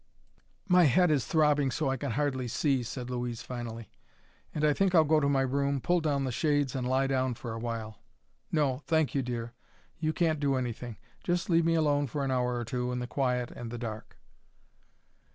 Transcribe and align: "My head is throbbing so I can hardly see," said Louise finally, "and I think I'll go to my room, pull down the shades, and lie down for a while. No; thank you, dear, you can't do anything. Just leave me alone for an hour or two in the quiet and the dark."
"My 0.67 0.85
head 0.85 1.11
is 1.11 1.27
throbbing 1.27 1.69
so 1.69 1.87
I 1.87 1.95
can 1.95 2.13
hardly 2.13 2.47
see," 2.47 2.81
said 2.81 3.11
Louise 3.11 3.43
finally, 3.43 3.91
"and 4.51 4.65
I 4.65 4.73
think 4.73 4.95
I'll 4.95 5.03
go 5.03 5.19
to 5.19 5.29
my 5.29 5.41
room, 5.43 5.79
pull 5.79 6.01
down 6.01 6.23
the 6.23 6.31
shades, 6.31 6.73
and 6.73 6.87
lie 6.87 7.05
down 7.05 7.35
for 7.35 7.53
a 7.53 7.59
while. 7.59 7.99
No; 8.51 8.79
thank 8.87 9.13
you, 9.13 9.21
dear, 9.21 9.53
you 9.99 10.11
can't 10.11 10.39
do 10.39 10.55
anything. 10.55 10.97
Just 11.23 11.51
leave 11.51 11.65
me 11.65 11.75
alone 11.75 12.07
for 12.07 12.25
an 12.25 12.31
hour 12.31 12.55
or 12.55 12.65
two 12.65 12.91
in 12.91 12.97
the 12.97 13.05
quiet 13.05 13.51
and 13.51 13.69
the 13.69 13.77
dark." 13.77 14.17